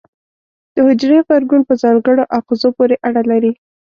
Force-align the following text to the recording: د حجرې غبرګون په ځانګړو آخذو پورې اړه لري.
د 0.73 0.75
حجرې 0.87 1.17
غبرګون 1.23 1.61
په 1.67 1.73
ځانګړو 1.81 2.23
آخذو 2.37 2.69
پورې 2.77 2.95
اړه 3.07 3.21
لري. 3.31 3.51